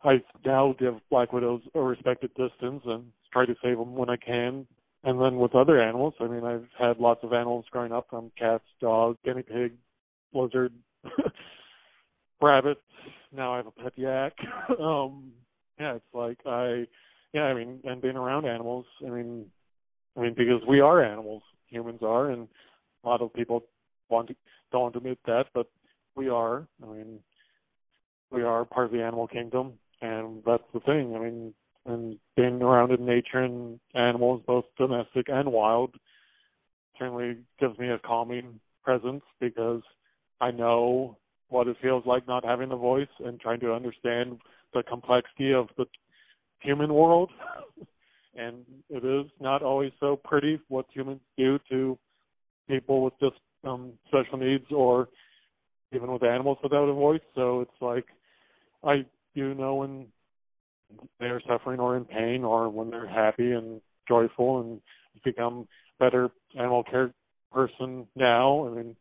[0.03, 4.15] I now give black widows a respected distance and try to save them when I
[4.15, 4.65] can.
[5.03, 8.31] And then with other animals, I mean, I've had lots of animals growing up from
[8.37, 9.73] cats, dogs, guinea pig,
[10.33, 10.73] lizard,
[12.41, 12.81] rabbits.
[13.31, 14.33] Now I have a pet yak.
[14.79, 15.31] um,
[15.79, 16.85] yeah, it's like I
[17.33, 19.45] yeah, I mean, and being around animals, I mean,
[20.17, 22.47] I mean, because we are animals, humans are, and
[23.03, 23.63] a lot of people
[24.09, 24.35] want to
[24.71, 25.67] don't admit that, but
[26.15, 26.67] we are.
[26.83, 27.19] I mean,
[28.31, 31.15] we are part of the animal kingdom, and that's the thing.
[31.15, 31.53] I mean,
[31.85, 35.95] and being around in nature and animals, both domestic and wild,
[36.97, 39.81] certainly gives me a calming presence because
[40.41, 41.17] I know
[41.49, 44.39] what it feels like not having a voice and trying to understand
[44.73, 45.85] the complexity of the
[46.59, 47.31] human world.
[48.35, 51.97] and it is not always so pretty what humans do to
[52.67, 55.09] people with just um special needs or
[55.91, 57.21] even with animals without a voice.
[57.35, 58.05] So it's like
[58.83, 60.07] I do know when
[61.19, 64.81] they're suffering or in pain or when they're happy and joyful and
[65.23, 65.67] become
[65.99, 67.11] better animal care
[67.51, 68.67] person now.
[68.67, 68.95] I mean,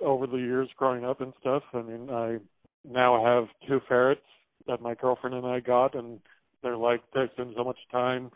[0.00, 2.38] over the years growing up and stuff, I mean, I
[2.84, 4.20] now have two ferrets
[4.66, 6.20] that my girlfriend and I got, and
[6.62, 8.30] they're like they spend so much time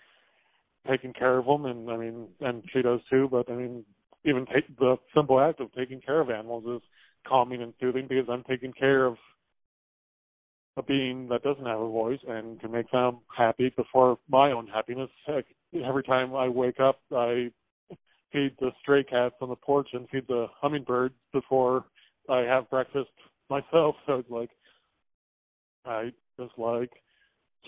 [0.89, 3.29] taking care of them, and I mean, and she does too.
[3.31, 3.85] But I mean,
[4.25, 6.89] even take the simple act of taking care of animals is
[7.27, 9.17] calming and soothing because I'm taking care of
[10.77, 14.67] a being that doesn't have a voice and can make them happy before my own
[14.69, 15.11] happiness.
[15.27, 15.45] Heck,
[15.85, 17.51] every time I wake up, I
[18.33, 21.85] feed the stray cats on the porch and feed the hummingbirds before
[22.29, 23.11] I have breakfast
[23.51, 23.97] myself.
[24.07, 24.51] So it's like
[25.85, 26.91] I just like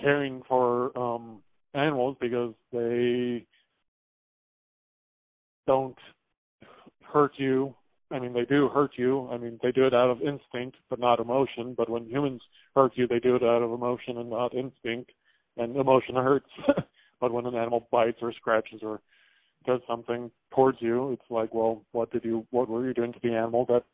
[0.01, 1.43] caring for um
[1.75, 3.47] animals because they
[5.67, 5.97] don't
[7.03, 7.75] hurt you
[8.13, 9.29] I mean, they do hurt you.
[9.31, 11.75] I mean, they do it out of instinct, but not emotion.
[11.77, 12.43] But when humans
[12.75, 15.13] hurt you, they do it out of emotion and not instinct.
[15.57, 16.51] And emotion hurts.
[17.21, 19.01] but when an animal bites or scratches or
[19.67, 23.19] does something towards you, it's like, well, what did you, what were you doing to
[23.23, 23.85] the animal that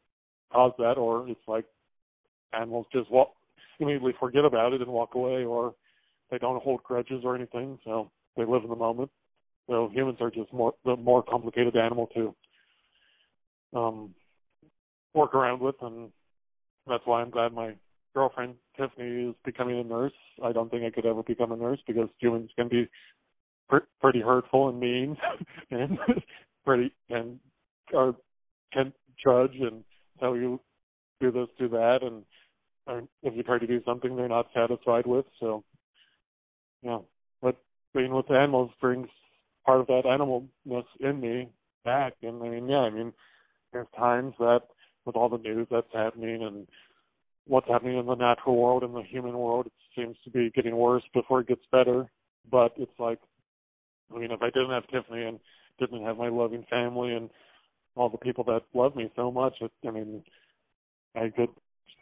[0.52, 0.94] caused that?
[0.96, 1.64] Or it's like
[2.52, 3.32] animals just walk,
[3.80, 5.74] immediately forget about it and walk away, or
[6.30, 7.78] they don't hold grudges or anything.
[7.84, 9.10] So they live in the moment.
[9.68, 12.34] So humans are just more the more complicated animal to
[13.76, 14.14] um,
[15.12, 16.10] work around with, and
[16.86, 17.74] that's why I'm glad my
[18.14, 20.12] girlfriend Tiffany is becoming a nurse.
[20.42, 22.88] I don't think I could ever become a nurse because humans can be
[23.68, 25.16] pr- pretty hurtful and mean,
[25.70, 25.98] and
[26.64, 27.38] pretty and
[27.94, 28.14] are
[28.72, 29.84] can judge and
[30.20, 30.60] tell you
[31.20, 32.24] do this, do that, and
[32.86, 35.26] or if you try to do something they're not satisfied with.
[35.40, 35.64] So,
[36.82, 36.98] yeah,
[37.42, 37.56] but
[37.94, 39.08] being with animals brings
[39.64, 41.48] part of that animalness in me
[41.84, 43.12] back, and I mean, yeah, I mean
[43.72, 44.60] there's times that
[45.04, 46.66] with all the news that's happening and
[47.46, 50.76] what's happening in the natural world and the human world, it seems to be getting
[50.76, 52.06] worse before it gets better.
[52.50, 53.18] But it's like,
[54.14, 55.38] I mean, if I didn't have Tiffany and
[55.78, 57.28] didn't have my loving family and
[57.94, 60.22] all the people that love me so much, it, I mean,
[61.14, 61.48] I could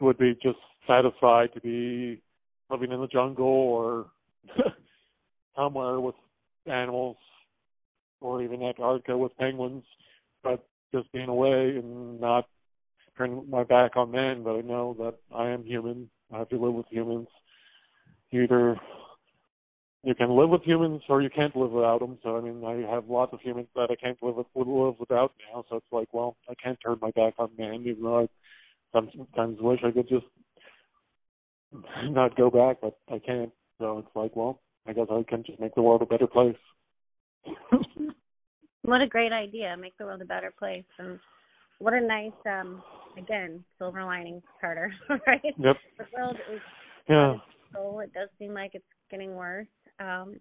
[0.01, 2.21] would be just satisfied to be
[2.69, 4.07] living in the jungle or
[5.55, 6.15] somewhere with
[6.65, 7.15] animals
[8.21, 9.83] or even Antarctica with penguins.
[10.43, 12.47] But just being away and not
[13.17, 16.09] turning my back on men, but I know that I am human.
[16.33, 17.27] I have to live with humans.
[18.31, 18.75] Either
[20.05, 22.17] you can live with humans or you can't live without them.
[22.23, 25.33] So I mean, I have lots of humans that I can't live with, live without
[25.51, 25.65] now.
[25.69, 28.27] So it's like, well, I can't turn my back on man, even though I
[28.93, 30.25] sometimes wish I could just
[32.05, 33.51] not go back, but I can't.
[33.79, 36.55] So it's like, well, I guess I can just make the world a better place.
[38.85, 39.75] What a great idea.
[39.79, 40.85] Make the world a better place.
[40.99, 41.19] And
[41.79, 42.83] what a nice, um,
[43.17, 44.93] again, silver lining, Carter,
[45.27, 45.41] right?
[45.43, 45.75] Yep.
[45.97, 46.61] The world is
[47.09, 47.33] yeah.
[47.73, 49.67] so it does seem like it's getting worse.
[49.99, 50.39] Um,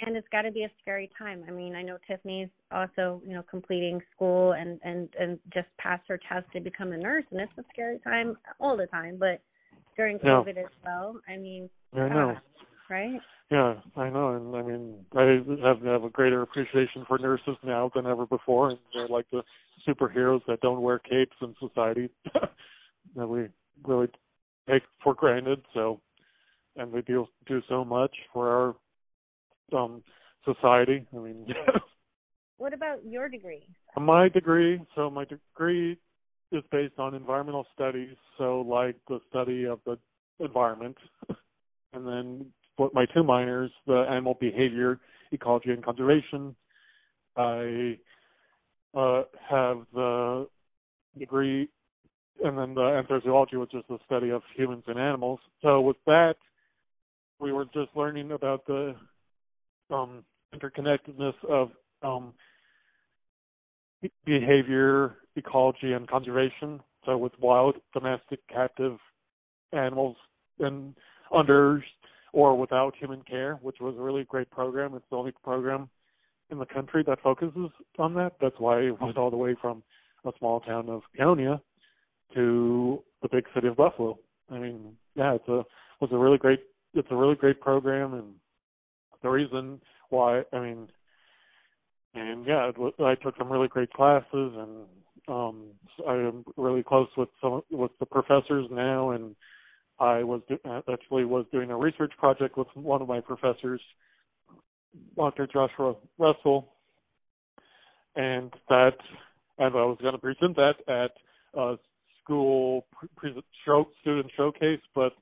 [0.00, 1.44] and it's got to be a scary time.
[1.48, 6.04] I mean, I know Tiffany's also, you know, completing school and and and just passed
[6.08, 9.16] her test to become a nurse, and it's a scary time all the time.
[9.18, 9.42] But
[9.96, 10.62] during COVID yeah.
[10.62, 12.30] as well, I mean, I know.
[12.30, 12.40] Uh,
[12.88, 13.20] right?
[13.50, 17.90] Yeah, I know, and I mean, I have have a greater appreciation for nurses now
[17.94, 19.42] than ever before, and they're like the
[19.88, 22.10] superheroes that don't wear capes in society
[23.16, 23.48] that we
[23.84, 24.08] really
[24.68, 25.62] take for granted.
[25.72, 26.00] So,
[26.76, 28.74] and they do do so much for our
[29.72, 30.02] um
[30.44, 31.06] society.
[31.14, 31.46] I mean.
[32.58, 33.66] what about your degree?
[33.96, 35.98] My degree, so my degree
[36.52, 39.98] is based on environmental studies, so like the study of the
[40.40, 40.96] environment,
[41.92, 42.46] and then
[42.92, 45.00] my two minors, the animal behavior,
[45.32, 46.54] ecology, and conservation.
[47.36, 47.98] I
[48.94, 50.48] uh, have the
[51.18, 51.68] degree,
[52.44, 55.40] and then the anthrozoology, which is the study of humans and animals.
[55.62, 56.34] So with that,
[57.40, 58.94] we were just learning about the
[59.90, 60.24] um,
[60.54, 61.70] interconnectedness of
[62.02, 62.32] um,
[64.24, 66.80] behavior, ecology, and conservation.
[67.04, 68.98] So with wild, domestic, captive
[69.72, 70.16] animals,
[70.58, 70.94] and
[71.34, 71.82] under
[72.32, 74.94] or Without Human Care, which was a really great program.
[74.94, 75.88] It's the only program
[76.50, 78.34] in the country that focuses on that.
[78.40, 79.82] That's why it went all the way from
[80.24, 81.60] a small town of Paonia
[82.34, 84.18] to the big city of Buffalo.
[84.50, 85.64] I mean, yeah, it's a
[86.00, 86.60] was a really great
[86.94, 88.34] it's a really great program, and
[89.22, 90.88] the reason why I mean,
[92.14, 94.86] and yeah, was, I took some really great classes, and
[95.28, 95.64] um
[96.06, 99.34] I am really close with some with the professors now, and
[99.98, 100.42] I was
[100.92, 103.80] actually was doing a research project with one of my professors,
[105.16, 105.46] Dr.
[105.46, 106.68] Joshua Russell,
[108.14, 108.96] and that
[109.58, 111.10] and I was going to present that at
[111.58, 111.76] a
[112.22, 113.42] school pre-
[114.00, 115.12] student showcase, but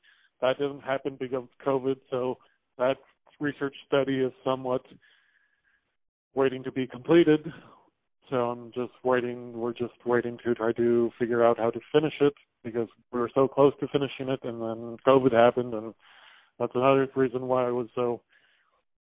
[0.40, 1.96] that didn't happen because of COVID.
[2.10, 2.36] So
[2.78, 2.96] that
[3.40, 4.82] research study is somewhat
[6.34, 7.52] waiting to be completed.
[8.30, 9.52] So I'm just waiting.
[9.52, 13.30] We're just waiting to try to figure out how to finish it because we were
[13.34, 15.94] so close to finishing it, and then COVID happened, and
[16.58, 18.20] that's another reason why I was so.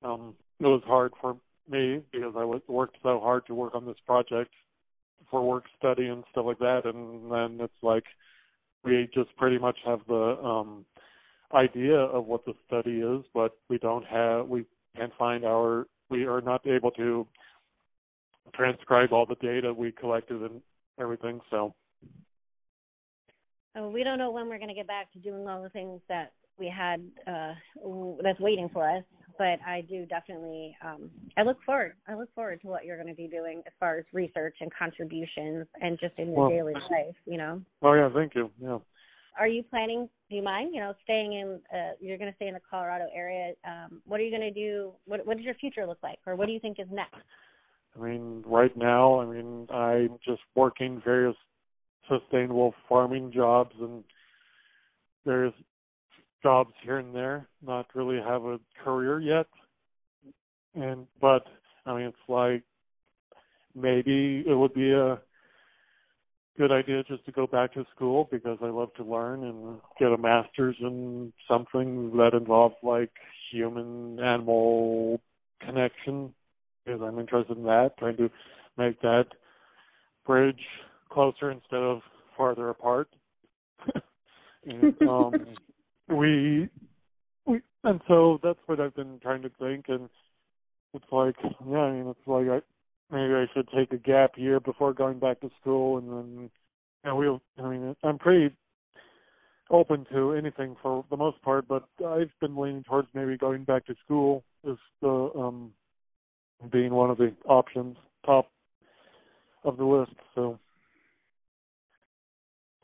[0.02, 1.36] Um, it was hard for
[1.68, 4.50] me because I worked so hard to work on this project
[5.30, 8.04] for work study and stuff like that, and then it's like
[8.82, 10.86] we just pretty much have the um
[11.52, 14.64] idea of what the study is, but we don't have we
[14.96, 17.26] can't find our we are not able to
[18.54, 20.60] transcribe all the data we collected and
[21.00, 21.40] everything.
[21.50, 21.74] So
[23.76, 26.00] oh, we don't know when we're going to get back to doing all the things
[26.08, 27.54] that we had uh
[28.22, 29.02] that's waiting for us
[29.40, 33.08] but I do definitely um I look forward I look forward to what you're going
[33.08, 36.74] to be doing as far as research and contributions and just in your well, daily
[36.74, 37.62] life, you know.
[37.80, 38.50] Oh yeah, thank you.
[38.62, 38.78] Yeah.
[39.38, 42.48] Are you planning do you mind, you know, staying in uh you're going to stay
[42.48, 45.54] in the Colorado area um what are you going to do what what does your
[45.54, 47.16] future look like or what do you think is next?
[47.96, 51.36] I mean, right now, I mean, I'm just working various
[52.08, 54.04] sustainable farming jobs and
[55.24, 55.54] various
[56.42, 59.46] jobs here and there, not really have a career yet.
[60.74, 61.44] And but
[61.86, 62.62] I mean, it's like
[63.74, 65.20] maybe it would be a
[66.60, 70.12] good idea just to go back to school because I love to learn and get
[70.12, 73.08] a master's in something that involves like
[73.50, 75.22] human animal
[75.64, 76.34] connection
[76.84, 78.28] because I'm interested in that, trying to
[78.76, 79.24] make that
[80.26, 80.60] bridge
[81.10, 82.00] closer instead of
[82.36, 83.08] farther apart.
[84.66, 85.46] and um
[86.08, 86.68] we
[87.46, 90.10] we and so that's what I've been trying to think and
[90.92, 92.60] it's like yeah, I mean it's like I
[93.10, 96.50] maybe I should take a gap year before going back to school and then
[97.04, 98.54] and we'll I mean I'm pretty
[99.70, 103.86] open to anything for the most part, but I've been leaning towards maybe going back
[103.86, 105.72] to school as the um
[106.70, 108.50] being one of the options top
[109.64, 110.12] of the list.
[110.34, 110.58] So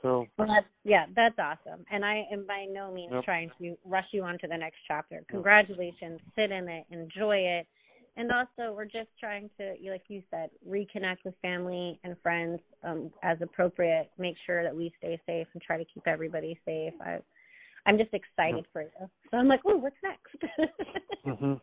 [0.03, 1.85] so well, that's, yeah, that's awesome.
[1.91, 3.25] And I am by no means yep.
[3.25, 5.23] trying to rush you on to the next chapter.
[5.29, 6.21] Congratulations.
[6.37, 7.67] Sit in it, enjoy it.
[8.19, 13.11] And also, we're just trying to, like you said, reconnect with family and friends um,
[13.23, 14.11] as appropriate.
[14.19, 16.95] Make sure that we stay safe and try to keep everybody safe.
[17.01, 17.19] I,
[17.85, 18.67] I'm just excited yep.
[18.73, 19.11] for you.
[19.31, 20.55] So I'm like, oh, what's next?
[21.27, 21.55] mm-hmm.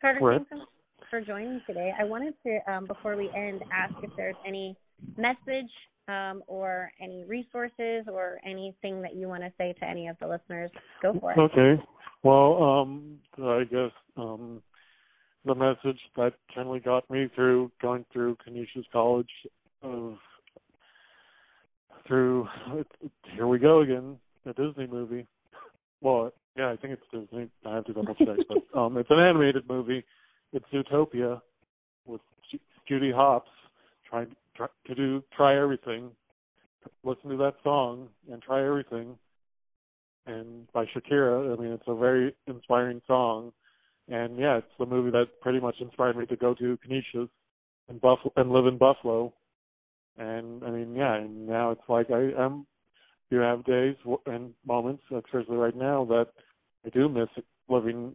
[0.00, 0.68] Carter, thanks so much
[1.10, 1.92] for joining today.
[1.98, 4.76] I wanted to, um, before we end, ask if there's any
[5.16, 5.70] message
[6.06, 10.28] um, or any resources or anything that you want to say to any of the
[10.28, 10.70] listeners,
[11.02, 11.38] go for it.
[11.38, 11.82] Okay.
[12.22, 14.62] Well, um, I guess um,
[15.44, 19.30] the message that generally got me through going through Canisius College
[19.82, 20.14] of
[22.06, 22.46] through
[23.34, 25.26] here we go again, a Disney movie.
[26.00, 27.48] Well, yeah, I think it's Disney.
[27.64, 30.04] I have to double check, but um, it's an animated movie.
[30.52, 31.40] It's Zootopia
[32.06, 32.20] with
[32.88, 33.50] Judy Hopps
[34.08, 36.10] trying try, to do try everything,
[37.04, 39.16] listen to that song and try everything.
[40.26, 43.52] And by Shakira, I mean it's a very inspiring song,
[44.10, 47.28] and yeah, it's the movie that pretty much inspired me to go to Canisius
[47.88, 49.32] and Buffalo and live in Buffalo.
[50.18, 52.66] And I mean, yeah, and now it's like I am.
[53.30, 53.94] You have days
[54.26, 56.26] and moments, especially right now, that
[56.84, 57.28] I do miss
[57.68, 58.12] living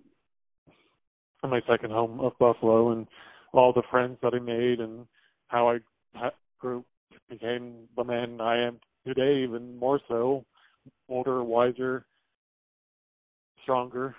[1.41, 3.07] in my second home of Buffalo and
[3.53, 5.07] all the friends that I made and
[5.47, 6.29] how I
[6.59, 6.83] grew,
[7.29, 10.43] became the man I am today, even more so,
[11.07, 12.05] older, wiser,
[13.63, 14.13] stronger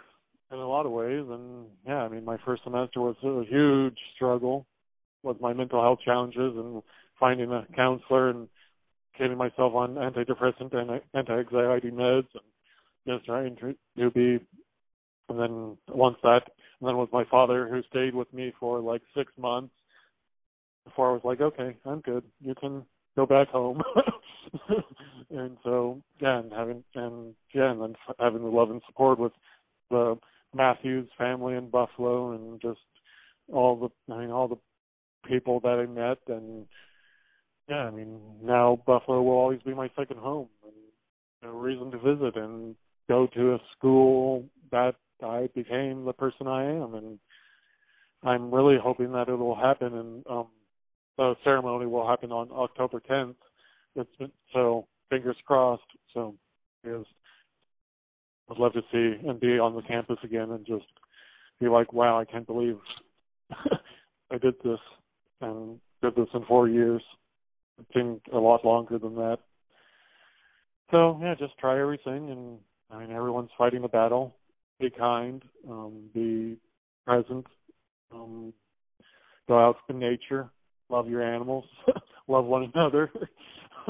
[0.53, 1.25] in a lot of ways.
[1.29, 4.67] And yeah, I mean, my first semester was a huge struggle
[5.23, 6.83] with my mental health challenges and
[7.19, 8.49] finding a counselor and
[9.19, 12.45] getting myself on antidepressant and anti-anxiety meds and
[13.07, 14.39] just trying to, be.
[15.29, 16.43] And then once that,
[16.81, 19.75] and then with my father who stayed with me for like six months
[20.85, 22.23] before I was like, okay, I'm good.
[22.41, 22.85] You can
[23.17, 23.83] go back home.
[25.31, 29.33] and so, yeah, and having, and yeah, and then having the love and support with
[29.91, 30.17] the
[30.57, 32.81] Matthews family in Buffalo and just
[33.53, 34.59] all the I mean all the
[35.29, 36.67] people that I met and
[37.69, 40.49] yeah, I mean now Buffalo will always be my second home
[41.43, 42.75] and a reason to visit and
[43.09, 47.19] go to a school that I became the person I am and
[48.23, 50.47] I'm really hoping that it'll happen and um
[51.17, 53.37] the ceremony will happen on October 10th.
[53.95, 55.83] It's been, so fingers crossed.
[56.13, 56.35] So
[56.85, 57.05] yes,
[58.51, 60.85] I'd love to see and be on the campus again and just
[61.61, 62.79] be like, wow, I can't believe
[63.51, 64.79] I did this
[65.41, 67.03] and did this in four years.
[67.79, 69.39] It seemed a lot longer than that.
[70.91, 72.59] So yeah, just try everything and
[72.91, 74.37] I mean everyone's fighting the battle.
[74.79, 76.59] Be kind, um, be
[77.07, 77.47] present,
[78.13, 78.53] um,
[79.49, 80.51] go out in nature,
[80.91, 81.65] love your animals,
[82.29, 83.11] love one another.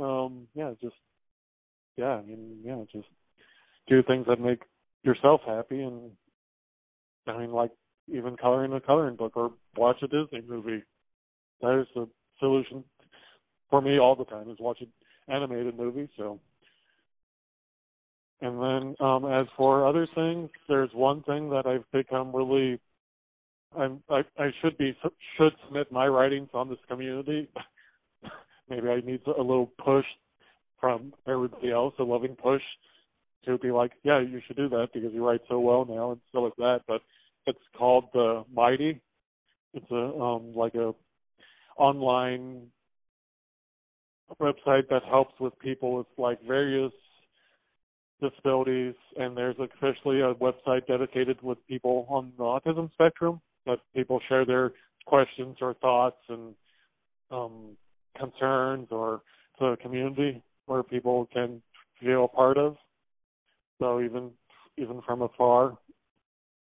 [0.00, 0.94] um, yeah, just
[1.96, 3.08] yeah, I mean, yeah, just
[3.88, 4.62] do things that make
[5.02, 6.10] yourself happy and
[7.26, 7.70] I mean like
[8.12, 10.82] even coloring a coloring book or watch a Disney movie.
[11.60, 12.08] That is the
[12.38, 12.84] solution
[13.70, 14.88] for me all the time is watch an
[15.28, 16.40] animated movie, so
[18.40, 22.80] and then um as for other things, there's one thing that I've become really
[23.76, 24.96] I'm I, I should be
[25.36, 27.48] should submit my writings on this community.
[28.70, 30.04] Maybe I need a little push
[30.80, 32.62] from everybody else, a loving push
[33.44, 36.20] to be like, yeah, you should do that because you write so well now and
[36.30, 36.80] stuff like that.
[36.86, 37.02] But
[37.46, 39.00] it's called the Mighty.
[39.74, 40.92] It's a um like a
[41.76, 42.68] online
[44.40, 46.92] website that helps with people with like various
[48.20, 54.20] disabilities and there's officially a website dedicated with people on the autism spectrum that people
[54.28, 54.72] share their
[55.06, 56.54] questions or thoughts and
[57.30, 57.76] um
[58.18, 59.22] concerns or
[59.58, 61.62] to the community where people can
[62.00, 62.76] feel a part of.
[63.78, 64.30] So even
[64.76, 65.76] even from afar,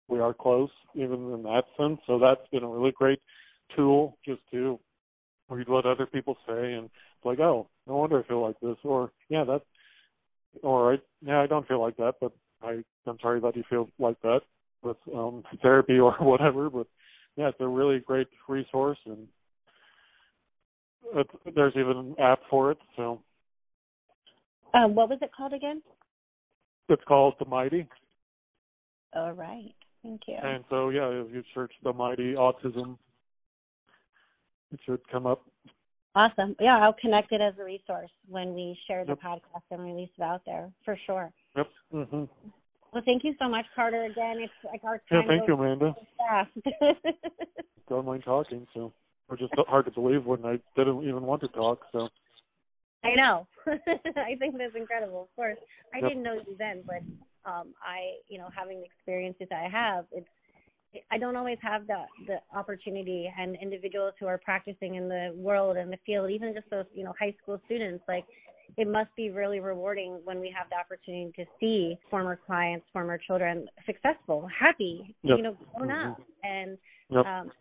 [0.07, 1.99] we are close, even in that sense.
[2.05, 3.19] So that's been a really great
[3.75, 4.79] tool just to
[5.49, 8.77] read what other people say and it's like, oh, no wonder I feel like this,
[8.83, 9.63] or yeah, that's,
[10.63, 12.31] or I, yeah, I don't feel like that, but
[12.61, 14.41] I, I'm sorry that you feel like that
[14.83, 16.69] with um therapy or whatever.
[16.69, 16.87] But
[17.35, 19.27] yeah, it's a really great resource and
[21.55, 22.77] there's even an app for it.
[22.95, 23.21] So,
[24.73, 25.81] um, what was it called again?
[26.89, 27.87] It's called the Mighty.
[29.13, 29.73] All right.
[30.03, 30.35] Thank you.
[30.41, 32.97] And so, yeah, if you search the Mighty Autism,
[34.71, 35.43] it should come up.
[36.15, 36.55] Awesome.
[36.59, 39.19] Yeah, I'll connect it as a resource when we share the yep.
[39.21, 41.31] podcast and release it out there for sure.
[41.57, 41.67] Yep.
[41.93, 42.23] Mm-hmm.
[42.93, 44.03] Well, thank you so much, Carter.
[44.05, 45.23] Again, it's like our time.
[45.23, 45.93] Yeah, thank you, Amanda.
[47.89, 48.93] Don't mind talking, so
[49.31, 51.79] it's just hard to believe when I didn't even want to talk.
[51.91, 52.07] So.
[53.05, 53.47] I know.
[53.67, 55.23] I think that's incredible.
[55.23, 55.57] Of course,
[55.93, 56.09] I yep.
[56.09, 57.01] didn't know you then, but
[57.49, 60.27] um I, you know, having the experiences I have, it's
[61.11, 65.77] I don't always have the the opportunity and individuals who are practicing in the world
[65.77, 68.25] and the field, even just those you know high school students, like
[68.77, 73.17] it must be really rewarding when we have the opportunity to see former clients, former
[73.17, 75.37] children successful, happy, yep.
[75.37, 76.11] you know, grown mm-hmm.
[76.11, 76.77] up, and
[77.09, 77.25] yep.
[77.25, 77.51] um,